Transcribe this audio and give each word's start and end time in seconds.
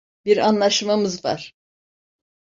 Bir 0.25 0.37
anlaşmamız 0.37 1.25
var. 1.25 1.53